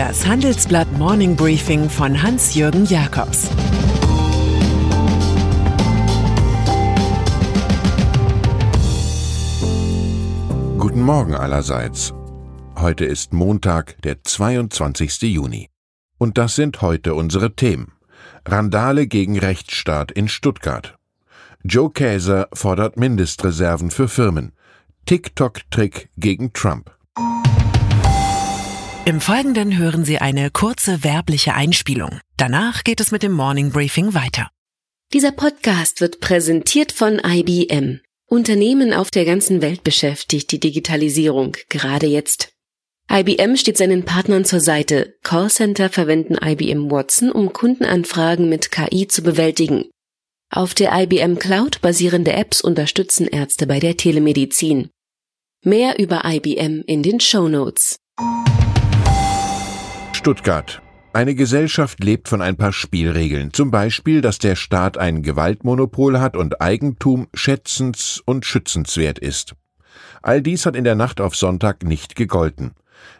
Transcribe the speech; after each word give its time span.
Das 0.00 0.26
Handelsblatt 0.26 0.90
Morning 0.96 1.36
Briefing 1.36 1.90
von 1.90 2.22
Hans-Jürgen 2.22 2.86
Jakobs 2.86 3.50
Guten 10.78 11.02
Morgen 11.02 11.34
allerseits. 11.34 12.14
Heute 12.76 13.04
ist 13.04 13.34
Montag, 13.34 14.00
der 14.00 14.24
22. 14.24 15.20
Juni. 15.20 15.68
Und 16.16 16.38
das 16.38 16.54
sind 16.54 16.80
heute 16.80 17.12
unsere 17.14 17.54
Themen. 17.54 17.92
Randale 18.46 19.06
gegen 19.06 19.38
Rechtsstaat 19.38 20.12
in 20.12 20.28
Stuttgart. 20.28 20.96
Joe 21.62 21.90
Käser 21.90 22.48
fordert 22.54 22.96
Mindestreserven 22.96 23.90
für 23.90 24.08
Firmen. 24.08 24.52
TikTok-Trick 25.04 26.08
gegen 26.16 26.54
Trump. 26.54 26.90
Im 29.06 29.20
Folgenden 29.22 29.78
hören 29.78 30.04
Sie 30.04 30.18
eine 30.18 30.50
kurze 30.50 31.02
werbliche 31.02 31.54
Einspielung. 31.54 32.20
Danach 32.36 32.84
geht 32.84 33.00
es 33.00 33.10
mit 33.10 33.22
dem 33.22 33.32
Morning 33.32 33.70
Briefing 33.72 34.12
weiter. 34.12 34.50
Dieser 35.14 35.32
Podcast 35.32 36.02
wird 36.02 36.20
präsentiert 36.20 36.92
von 36.92 37.18
IBM. 37.18 38.00
Unternehmen 38.26 38.92
auf 38.92 39.10
der 39.10 39.24
ganzen 39.24 39.62
Welt 39.62 39.84
beschäftigt 39.84 40.52
die 40.52 40.60
Digitalisierung 40.60 41.56
gerade 41.70 42.06
jetzt. 42.06 42.52
IBM 43.10 43.56
steht 43.56 43.78
seinen 43.78 44.04
Partnern 44.04 44.44
zur 44.44 44.60
Seite. 44.60 45.16
Callcenter 45.22 45.88
verwenden 45.88 46.36
IBM 46.40 46.90
Watson, 46.90 47.32
um 47.32 47.54
Kundenanfragen 47.54 48.50
mit 48.50 48.70
KI 48.70 49.08
zu 49.08 49.22
bewältigen. 49.22 49.86
Auf 50.52 50.74
der 50.74 50.92
IBM 50.92 51.38
Cloud 51.38 51.80
basierende 51.80 52.32
Apps 52.32 52.60
unterstützen 52.60 53.26
Ärzte 53.26 53.66
bei 53.66 53.80
der 53.80 53.96
Telemedizin. 53.96 54.90
Mehr 55.64 55.98
über 55.98 56.22
IBM 56.24 56.82
in 56.86 57.02
den 57.02 57.18
Show 57.18 57.48
Notes. 57.48 57.96
Stuttgart. 60.20 60.82
Eine 61.14 61.34
Gesellschaft 61.34 62.04
lebt 62.04 62.28
von 62.28 62.42
ein 62.42 62.54
paar 62.54 62.74
Spielregeln, 62.74 63.54
zum 63.54 63.70
Beispiel, 63.70 64.20
dass 64.20 64.38
der 64.38 64.54
Staat 64.54 64.98
ein 64.98 65.22
Gewaltmonopol 65.22 66.20
hat 66.20 66.36
und 66.36 66.60
Eigentum 66.60 67.26
schätzens- 67.32 68.20
und 68.26 68.44
schützenswert 68.44 69.18
ist. 69.18 69.54
All 70.20 70.42
dies 70.42 70.66
hat 70.66 70.76
in 70.76 70.84
der 70.84 70.94
Nacht 70.94 71.22
auf 71.22 71.34
Sonntag 71.34 71.84
nicht 71.84 72.16
gegolten. 72.16 72.72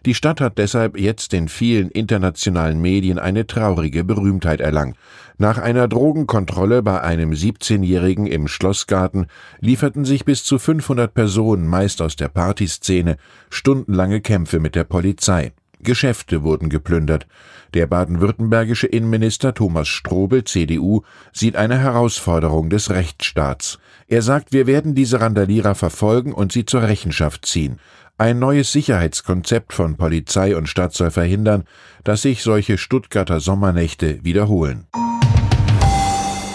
Die 0.05 0.13
Stadt 0.13 0.43
hat 0.43 0.59
deshalb 0.59 1.01
jetzt 1.01 1.33
in 1.33 1.49
vielen 1.49 1.89
internationalen 1.89 2.83
Medien 2.83 3.19
eine 3.19 3.47
traurige 3.47 4.05
Berühmtheit 4.05 4.61
erlangt. 4.61 4.99
Nach 5.39 5.57
einer 5.57 5.89
Drogenkontrolle 5.89 6.83
bei 6.83 7.01
einem 7.01 7.31
17-Jährigen 7.31 8.27
im 8.27 8.47
Schlossgarten 8.47 9.29
lieferten 9.61 10.05
sich 10.05 10.27
bis 10.27 10.45
zu 10.45 10.59
500 10.59 11.15
Personen, 11.15 11.67
meist 11.67 12.03
aus 12.03 12.17
der 12.17 12.29
Partyszene, 12.29 13.17
stundenlange 13.49 14.21
Kämpfe 14.21 14.61
mit 14.61 14.75
der 14.75 14.85
Polizei. 14.85 15.53
Geschäfte 15.83 16.43
wurden 16.43 16.69
geplündert. 16.69 17.27
Der 17.75 17.87
baden-württembergische 17.87 18.87
Innenminister 18.87 19.55
Thomas 19.55 19.89
Strobel, 19.89 20.45
CDU, 20.45 21.03
sieht 21.33 21.57
eine 21.57 21.79
Herausforderung 21.79 22.71
des 22.71 22.91
Rechtsstaats. 22.91 23.79
Er 24.09 24.23
sagt, 24.23 24.53
wir 24.53 24.67
werden 24.67 24.95
diese 24.95 25.21
Randalierer 25.21 25.75
verfolgen 25.75 26.33
und 26.33 26.53
sie 26.53 26.65
zur 26.65 26.83
Rechenschaft 26.83 27.47
ziehen. 27.47 27.79
Ein 28.19 28.39
neues 28.39 28.71
Sicherheitskonzept 28.73 29.73
von 29.73 29.97
Polizei 29.97 30.55
und 30.55 30.69
Stadt 30.69 30.93
soll 30.93 31.11
verhindern, 31.11 31.65
dass 32.05 32.23
sich 32.23 32.43
solche 32.43 32.77
Stuttgarter 32.77 33.41
Sommernächte 33.41 34.23
wiederholen. 34.23 34.87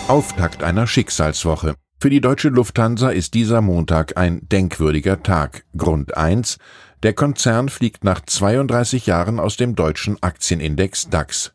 Auftakt 0.08 0.62
einer 0.62 0.86
Schicksalswoche. 0.86 1.74
Für 2.00 2.12
die 2.12 2.22
deutsche 2.22 2.50
Lufthansa 2.50 3.10
ist 3.10 3.34
dieser 3.34 3.62
Montag 3.62 4.16
ein 4.16 4.42
denkwürdiger 4.48 5.24
Tag. 5.24 5.66
Grund 5.76 6.16
1. 6.16 6.60
Der 7.04 7.14
Konzern 7.14 7.70
fliegt 7.70 8.04
nach 8.04 8.22
32 8.22 9.06
Jahren 9.06 9.40
aus 9.40 9.58
dem 9.58 9.76
deutschen 9.76 10.22
Aktienindex 10.22 11.10
DAX. 11.10 11.54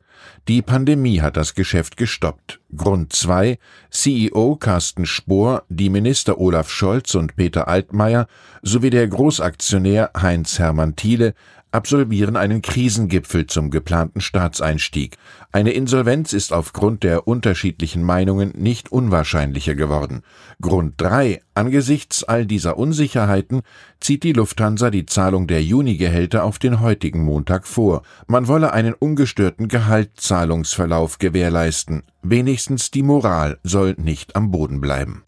Die 0.48 0.62
Pandemie 0.62 1.20
hat 1.20 1.36
das 1.36 1.54
Geschäft 1.54 1.96
gestoppt. 1.96 2.60
Grund 2.74 3.12
2. 3.12 3.58
CEO 3.90 4.56
Carsten 4.56 5.06
Spohr, 5.06 5.64
die 5.68 5.90
Minister 5.90 6.38
Olaf 6.38 6.70
Scholz 6.70 7.14
und 7.14 7.36
Peter 7.36 7.68
Altmaier 7.68 8.26
sowie 8.62 8.90
der 8.90 9.06
Großaktionär 9.06 10.10
Heinz 10.16 10.58
Hermann 10.58 10.96
Thiele 10.96 11.34
absolvieren 11.72 12.36
einen 12.36 12.62
Krisengipfel 12.62 13.46
zum 13.46 13.70
geplanten 13.70 14.20
Staatseinstieg. 14.20 15.16
Eine 15.52 15.70
Insolvenz 15.72 16.32
ist 16.32 16.52
aufgrund 16.52 17.02
der 17.02 17.28
unterschiedlichen 17.28 18.02
Meinungen 18.02 18.52
nicht 18.56 18.90
unwahrscheinlicher 18.90 19.74
geworden. 19.74 20.22
Grund 20.60 20.94
3. 20.98 21.42
Angesichts 21.54 22.24
all 22.24 22.46
dieser 22.46 22.76
Unsicherheiten 22.76 23.62
zieht 24.00 24.22
die 24.24 24.32
Lufthansa 24.32 24.90
die 24.90 25.06
Zahlung 25.06 25.46
der 25.46 25.62
Junigehälter 25.62 26.44
auf 26.44 26.58
den 26.58 26.80
heutigen 26.80 27.22
Montag 27.22 27.66
vor. 27.66 28.02
Man 28.26 28.48
wolle 28.48 28.72
einen 28.72 28.94
ungestörten 28.94 29.68
Gehaltszahlungsverlauf 30.30 31.18
gewährleisten. 31.18 32.04
Wenigstens 32.22 32.92
die 32.92 33.02
Moral 33.02 33.58
soll 33.64 33.96
nicht 33.98 34.36
am 34.36 34.52
Boden 34.52 34.80
bleiben. 34.80 35.24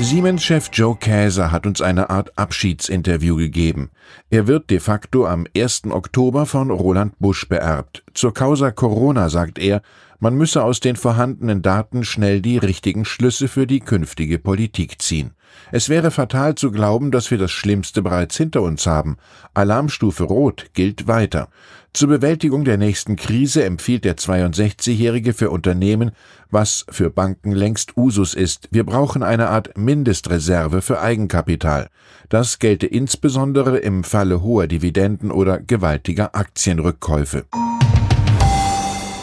Siemens-Chef 0.00 0.70
Joe 0.72 0.96
Käser 0.96 1.52
hat 1.52 1.66
uns 1.66 1.82
eine 1.82 2.08
Art 2.08 2.38
Abschiedsinterview 2.38 3.36
gegeben. 3.36 3.90
Er 4.30 4.46
wird 4.46 4.70
de 4.70 4.80
facto 4.80 5.26
am 5.26 5.46
1. 5.54 5.82
Oktober 5.90 6.46
von 6.46 6.70
Roland 6.70 7.18
Busch 7.18 7.48
beerbt. 7.48 8.02
Zur 8.14 8.32
Causa 8.32 8.70
Corona 8.70 9.28
sagt 9.28 9.58
er, 9.58 9.82
man 10.20 10.34
müsse 10.34 10.64
aus 10.64 10.80
den 10.80 10.96
vorhandenen 10.96 11.62
Daten 11.62 12.04
schnell 12.04 12.40
die 12.40 12.58
richtigen 12.58 13.04
Schlüsse 13.04 13.48
für 13.48 13.66
die 13.66 13.80
künftige 13.80 14.38
Politik 14.38 15.00
ziehen. 15.00 15.32
Es 15.70 15.88
wäre 15.88 16.10
fatal 16.10 16.54
zu 16.54 16.70
glauben, 16.70 17.10
dass 17.10 17.30
wir 17.30 17.38
das 17.38 17.52
Schlimmste 17.52 18.02
bereits 18.02 18.36
hinter 18.36 18.62
uns 18.62 18.86
haben. 18.86 19.16
Alarmstufe 19.54 20.24
Rot 20.24 20.66
gilt 20.74 21.06
weiter. 21.06 21.48
Zur 21.92 22.08
Bewältigung 22.08 22.64
der 22.64 22.76
nächsten 22.76 23.16
Krise 23.16 23.64
empfiehlt 23.64 24.04
der 24.04 24.16
62-Jährige 24.16 25.32
für 25.32 25.50
Unternehmen, 25.50 26.12
was 26.50 26.84
für 26.90 27.10
Banken 27.10 27.52
längst 27.52 27.96
Usus 27.96 28.34
ist. 28.34 28.68
Wir 28.70 28.84
brauchen 28.84 29.22
eine 29.22 29.48
Art 29.48 29.76
Mindestreserve 29.76 30.82
für 30.82 31.00
Eigenkapital. 31.00 31.88
Das 32.28 32.58
gelte 32.58 32.86
insbesondere 32.86 33.78
im 33.78 34.04
Falle 34.04 34.42
hoher 34.42 34.66
Dividenden 34.66 35.30
oder 35.30 35.58
gewaltiger 35.58 36.34
Aktienrückkäufe. 36.34 37.46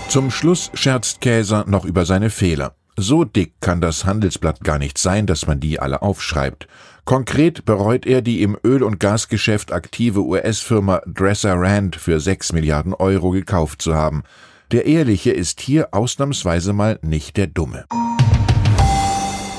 Zum 0.08 0.32
Schluss 0.32 0.72
scherzt 0.74 1.20
Käser 1.20 1.66
noch 1.68 1.84
über 1.84 2.06
seine 2.06 2.30
Fehler. 2.30 2.76
So 2.98 3.26
dick 3.26 3.54
kann 3.60 3.82
das 3.82 4.06
Handelsblatt 4.06 4.64
gar 4.64 4.80
nicht 4.80 4.98
sein, 4.98 5.26
dass 5.26 5.48
man 5.48 5.60
die 5.60 5.80
alle 5.80 6.02
aufschreibt. 6.02 6.68
Konkret 7.04 7.66
bereut 7.66 8.06
er 8.06 8.22
die 8.22 8.42
im 8.42 8.58
Öl- 8.64 8.84
und 8.84 9.00
Gasgeschäft 9.00 9.74
aktive 9.74 10.24
US-Firma 10.24 11.02
Dresser 11.06 11.56
Rand 11.56 11.98
für 11.98 12.20
6 12.20 12.54
Milliarden 12.54 12.94
Euro 12.94 13.32
gekauft 13.32 13.82
zu 13.82 13.96
haben. 13.96 14.24
Der 14.72 14.86
Ehrliche 14.86 15.32
ist 15.32 15.60
hier 15.60 15.90
ausnahmsweise 15.92 16.72
mal 16.72 16.98
nicht 17.02 17.36
der 17.36 17.48
Dumme. 17.48 17.86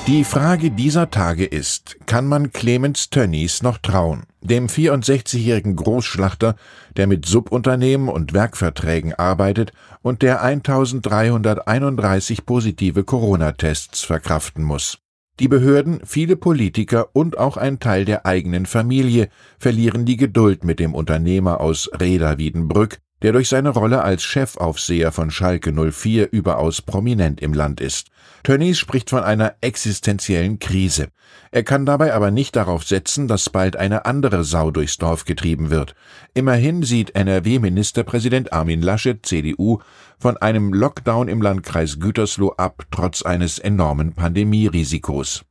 Die 0.07 0.23
Frage 0.23 0.71
dieser 0.71 1.11
Tage 1.11 1.43
ist, 1.43 1.97
kann 2.05 2.27
man 2.27 2.53
Clemens 2.53 3.09
Tönnies 3.09 3.61
noch 3.61 3.77
trauen? 3.77 4.23
Dem 4.39 4.67
64-jährigen 4.67 5.75
Großschlachter, 5.75 6.55
der 6.95 7.07
mit 7.07 7.25
Subunternehmen 7.25 8.07
und 8.07 8.31
Werkverträgen 8.31 9.15
arbeitet 9.15 9.73
und 10.01 10.21
der 10.21 10.41
1331 10.41 12.45
positive 12.45 13.03
Corona-Tests 13.03 14.03
verkraften 14.03 14.63
muss. 14.63 14.99
Die 15.41 15.49
Behörden, 15.49 15.99
viele 16.05 16.37
Politiker 16.37 17.09
und 17.11 17.37
auch 17.37 17.57
ein 17.57 17.81
Teil 17.81 18.05
der 18.05 18.25
eigenen 18.25 18.65
Familie 18.65 19.27
verlieren 19.59 20.05
die 20.05 20.15
Geduld 20.15 20.63
mit 20.63 20.79
dem 20.79 20.95
Unternehmer 20.95 21.59
aus 21.59 21.89
Reda 21.99 22.37
Wiedenbrück, 22.37 22.99
der 23.23 23.31
durch 23.31 23.49
seine 23.49 23.69
Rolle 23.69 24.03
als 24.03 24.23
Chefaufseher 24.23 25.11
von 25.11 25.31
Schalke 25.31 25.71
04 25.73 26.31
überaus 26.31 26.81
prominent 26.81 27.41
im 27.41 27.53
Land 27.53 27.81
ist. 27.81 28.09
Tönnies 28.43 28.77
spricht 28.77 29.09
von 29.09 29.23
einer 29.23 29.55
existenziellen 29.61 30.59
Krise. 30.59 31.07
Er 31.51 31.63
kann 31.63 31.85
dabei 31.85 32.13
aber 32.13 32.31
nicht 32.31 32.55
darauf 32.55 32.83
setzen, 32.83 33.27
dass 33.27 33.49
bald 33.49 33.75
eine 33.75 34.05
andere 34.05 34.43
Sau 34.43 34.71
durchs 34.71 34.97
Dorf 34.97 35.25
getrieben 35.25 35.69
wird. 35.69 35.95
Immerhin 36.33 36.83
sieht 36.83 37.15
NRW-Ministerpräsident 37.15 38.53
Armin 38.53 38.81
Laschet, 38.81 39.25
CDU, 39.25 39.79
von 40.19 40.37
einem 40.37 40.73
Lockdown 40.73 41.27
im 41.27 41.41
Landkreis 41.41 41.99
Gütersloh 41.99 42.53
ab, 42.57 42.83
trotz 42.91 43.21
eines 43.21 43.59
enormen 43.59 44.13
Pandemierisikos. 44.13 45.43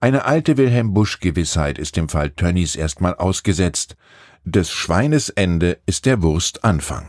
Eine 0.00 0.24
alte 0.24 0.56
Wilhelm 0.56 0.94
Busch-Gewissheit 0.94 1.78
ist 1.78 1.96
im 1.96 2.08
Fall 2.08 2.30
Tönnies 2.30 2.76
erstmal 2.76 3.14
ausgesetzt. 3.14 3.96
Des 4.44 4.72
Schweines 4.72 5.28
Ende 5.28 5.78
ist 5.86 6.04
der 6.04 6.20
Wurst 6.20 6.64
Anfang. 6.64 7.08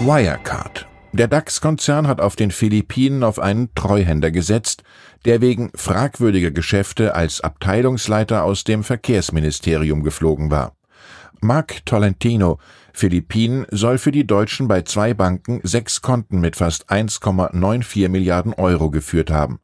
Wirecard. 0.00 0.86
Der 1.14 1.28
DAX-Konzern 1.28 2.06
hat 2.06 2.20
auf 2.20 2.36
den 2.36 2.50
Philippinen 2.50 3.24
auf 3.24 3.38
einen 3.38 3.74
Treuhänder 3.74 4.30
gesetzt, 4.30 4.82
der 5.24 5.40
wegen 5.40 5.70
fragwürdiger 5.74 6.50
Geschäfte 6.50 7.14
als 7.14 7.40
Abteilungsleiter 7.40 8.44
aus 8.44 8.64
dem 8.64 8.84
Verkehrsministerium 8.84 10.02
geflogen 10.02 10.50
war. 10.50 10.76
Mark 11.40 11.86
Tolentino, 11.86 12.58
Philippinen, 12.92 13.64
soll 13.70 13.96
für 13.96 14.12
die 14.12 14.26
Deutschen 14.26 14.68
bei 14.68 14.82
zwei 14.82 15.14
Banken 15.14 15.60
sechs 15.62 16.02
Konten 16.02 16.38
mit 16.38 16.56
fast 16.56 16.90
1,94 16.90 18.10
Milliarden 18.10 18.52
Euro 18.52 18.90
geführt 18.90 19.30
haben. 19.30 19.58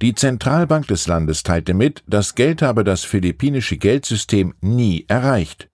Die 0.00 0.14
Zentralbank 0.14 0.86
des 0.86 1.06
Landes 1.06 1.42
teilte 1.42 1.74
mit, 1.74 2.02
das 2.06 2.34
Geld 2.34 2.62
habe 2.62 2.84
das 2.84 3.04
philippinische 3.04 3.76
Geldsystem 3.76 4.54
nie 4.60 5.04
erreicht. 5.08 5.68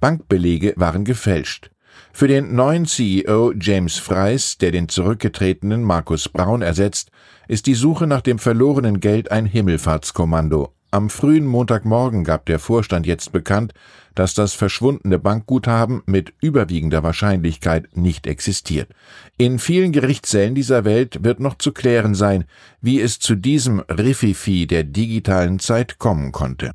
Bankbelege 0.00 0.74
waren 0.76 1.04
gefälscht. 1.04 1.70
Für 2.12 2.28
den 2.28 2.54
neuen 2.54 2.86
CEO 2.86 3.52
James 3.58 3.98
Freis, 3.98 4.58
der 4.58 4.72
den 4.72 4.88
zurückgetretenen 4.88 5.82
Markus 5.82 6.28
Braun 6.28 6.62
ersetzt, 6.62 7.10
ist 7.48 7.66
die 7.66 7.74
Suche 7.74 8.06
nach 8.06 8.20
dem 8.20 8.38
verlorenen 8.38 9.00
Geld 9.00 9.30
ein 9.30 9.46
Himmelfahrtskommando. 9.46 10.74
Am 10.92 11.08
frühen 11.08 11.46
Montagmorgen 11.46 12.24
gab 12.24 12.46
der 12.46 12.58
Vorstand 12.58 13.06
jetzt 13.06 13.30
bekannt, 13.30 13.74
dass 14.16 14.34
das 14.34 14.54
verschwundene 14.54 15.20
Bankguthaben 15.20 16.02
mit 16.06 16.32
überwiegender 16.40 17.04
Wahrscheinlichkeit 17.04 17.96
nicht 17.96 18.26
existiert. 18.26 18.88
In 19.36 19.60
vielen 19.60 19.92
Gerichtssälen 19.92 20.56
dieser 20.56 20.84
Welt 20.84 21.22
wird 21.22 21.38
noch 21.38 21.58
zu 21.58 21.70
klären 21.70 22.16
sein, 22.16 22.44
wie 22.80 23.00
es 23.00 23.20
zu 23.20 23.36
diesem 23.36 23.78
Riffifi 23.80 24.66
der 24.66 24.82
digitalen 24.82 25.60
Zeit 25.60 25.98
kommen 25.98 26.32
konnte. 26.32 26.72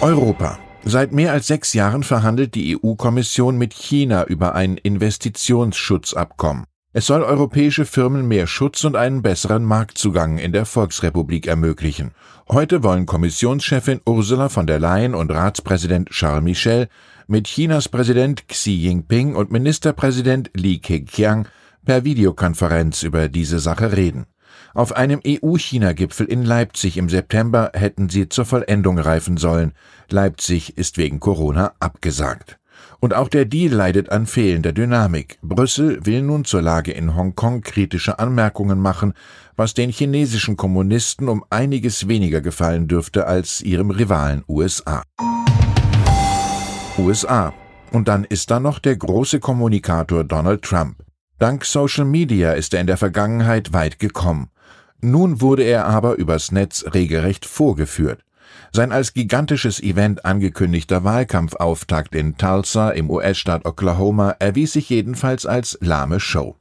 Europa. 0.00 0.58
Seit 0.84 1.12
mehr 1.12 1.30
als 1.30 1.46
sechs 1.46 1.74
Jahren 1.74 2.02
verhandelt 2.02 2.56
die 2.56 2.76
EU-Kommission 2.76 3.56
mit 3.56 3.72
China 3.72 4.24
über 4.24 4.56
ein 4.56 4.76
Investitionsschutzabkommen. 4.76 6.64
Es 6.94 7.06
soll 7.06 7.22
europäische 7.22 7.86
Firmen 7.86 8.28
mehr 8.28 8.46
Schutz 8.46 8.84
und 8.84 8.96
einen 8.96 9.22
besseren 9.22 9.64
Marktzugang 9.64 10.36
in 10.36 10.52
der 10.52 10.66
Volksrepublik 10.66 11.46
ermöglichen. 11.46 12.10
Heute 12.50 12.82
wollen 12.82 13.06
Kommissionschefin 13.06 14.02
Ursula 14.04 14.50
von 14.50 14.66
der 14.66 14.78
Leyen 14.78 15.14
und 15.14 15.30
Ratspräsident 15.32 16.10
Charles 16.10 16.44
Michel 16.44 16.88
mit 17.26 17.46
Chinas 17.46 17.88
Präsident 17.88 18.46
Xi 18.46 18.74
Jinping 18.74 19.34
und 19.34 19.50
Ministerpräsident 19.50 20.50
Li 20.52 20.80
Keqiang 20.80 21.48
per 21.86 22.04
Videokonferenz 22.04 23.04
über 23.04 23.30
diese 23.30 23.58
Sache 23.58 23.96
reden. 23.96 24.26
Auf 24.74 24.94
einem 24.94 25.22
EU-China-Gipfel 25.26 26.26
in 26.26 26.44
Leipzig 26.44 26.98
im 26.98 27.08
September 27.08 27.70
hätten 27.72 28.10
sie 28.10 28.28
zur 28.28 28.44
Vollendung 28.44 28.98
reifen 28.98 29.38
sollen. 29.38 29.72
Leipzig 30.10 30.76
ist 30.76 30.98
wegen 30.98 31.20
Corona 31.20 31.72
abgesagt. 31.80 32.58
Und 33.00 33.14
auch 33.14 33.28
der 33.28 33.44
Deal 33.44 33.72
leidet 33.72 34.10
an 34.10 34.26
fehlender 34.26 34.72
Dynamik. 34.72 35.38
Brüssel 35.42 36.04
will 36.04 36.22
nun 36.22 36.44
zur 36.44 36.62
Lage 36.62 36.92
in 36.92 37.16
Hongkong 37.16 37.62
kritische 37.62 38.18
Anmerkungen 38.18 38.78
machen, 38.78 39.14
was 39.56 39.74
den 39.74 39.90
chinesischen 39.90 40.56
Kommunisten 40.56 41.28
um 41.28 41.44
einiges 41.50 42.08
weniger 42.08 42.40
gefallen 42.40 42.88
dürfte 42.88 43.26
als 43.26 43.60
ihrem 43.60 43.90
Rivalen 43.90 44.44
USA. 44.48 45.02
USA. 46.98 47.52
Und 47.90 48.08
dann 48.08 48.24
ist 48.24 48.50
da 48.50 48.60
noch 48.60 48.78
der 48.78 48.96
große 48.96 49.40
Kommunikator 49.40 50.24
Donald 50.24 50.62
Trump. 50.62 50.96
Dank 51.38 51.64
Social 51.64 52.04
Media 52.04 52.52
ist 52.52 52.72
er 52.72 52.80
in 52.80 52.86
der 52.86 52.96
Vergangenheit 52.96 53.72
weit 53.72 53.98
gekommen. 53.98 54.48
Nun 55.00 55.40
wurde 55.40 55.64
er 55.64 55.86
aber 55.86 56.14
übers 56.14 56.52
Netz 56.52 56.84
regelrecht 56.94 57.44
vorgeführt. 57.44 58.22
Sein 58.72 58.92
als 58.92 59.14
gigantisches 59.14 59.82
Event 59.82 60.24
angekündigter 60.24 61.04
Wahlkampfauftakt 61.04 62.14
in 62.14 62.36
Tulsa 62.36 62.90
im 62.90 63.10
US-Staat 63.10 63.66
Oklahoma 63.66 64.36
erwies 64.38 64.72
sich 64.72 64.88
jedenfalls 64.88 65.46
als 65.46 65.78
lahme 65.80 66.20
Show. 66.20 66.56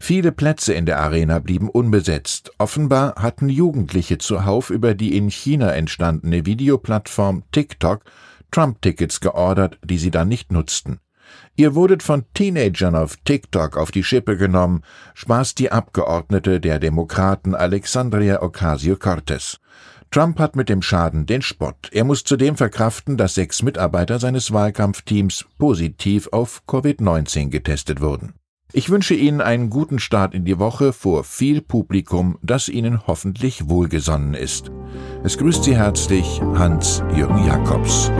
Viele 0.00 0.32
Plätze 0.32 0.74
in 0.74 0.86
der 0.86 1.00
Arena 1.00 1.38
blieben 1.38 1.68
unbesetzt. 1.68 2.50
Offenbar 2.58 3.14
hatten 3.16 3.48
Jugendliche 3.48 4.18
zuhauf 4.18 4.70
über 4.70 4.94
die 4.94 5.16
in 5.16 5.30
China 5.30 5.72
entstandene 5.72 6.46
Videoplattform 6.46 7.44
TikTok 7.52 8.02
Trump-Tickets 8.50 9.20
geordert, 9.20 9.78
die 9.84 9.98
sie 9.98 10.10
dann 10.10 10.28
nicht 10.28 10.52
nutzten. 10.52 11.00
Ihr 11.56 11.74
wurdet 11.74 12.02
von 12.02 12.24
Teenagern 12.34 12.94
auf 12.94 13.16
TikTok 13.24 13.76
auf 13.76 13.90
die 13.90 14.04
Schippe 14.04 14.36
genommen, 14.36 14.82
spaß 15.14 15.54
die 15.54 15.72
Abgeordnete 15.72 16.60
der 16.60 16.78
Demokraten 16.78 17.54
Alexandria 17.54 18.42
Ocasio-Cortez. 18.42 19.58
Trump 20.14 20.38
hat 20.38 20.54
mit 20.54 20.68
dem 20.68 20.80
Schaden 20.80 21.26
den 21.26 21.42
Spott. 21.42 21.90
Er 21.90 22.04
muss 22.04 22.22
zudem 22.22 22.56
verkraften, 22.56 23.16
dass 23.16 23.34
sechs 23.34 23.64
Mitarbeiter 23.64 24.20
seines 24.20 24.52
Wahlkampfteams 24.52 25.44
positiv 25.58 26.28
auf 26.30 26.62
Covid-19 26.68 27.48
getestet 27.48 28.00
wurden. 28.00 28.34
Ich 28.72 28.90
wünsche 28.90 29.14
Ihnen 29.14 29.40
einen 29.40 29.70
guten 29.70 29.98
Start 29.98 30.32
in 30.32 30.44
die 30.44 30.60
Woche 30.60 30.92
vor 30.92 31.24
viel 31.24 31.60
Publikum, 31.60 32.38
das 32.42 32.68
Ihnen 32.68 33.08
hoffentlich 33.08 33.68
wohlgesonnen 33.68 34.34
ist. 34.34 34.70
Es 35.24 35.36
grüßt 35.36 35.64
Sie 35.64 35.74
herzlich 35.74 36.40
Hans-Jürgen 36.54 37.44
Jakobs. 37.44 38.12